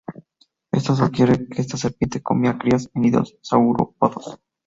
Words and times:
Esto 0.71 0.95
sugiere 0.95 1.47
que 1.47 1.61
esta 1.61 1.77
serpiente 1.77 2.23
comía 2.23 2.57
crías 2.57 2.89
en 2.95 3.03
nidos 3.03 3.33
de 3.33 3.39
saurópodos. 3.43 4.39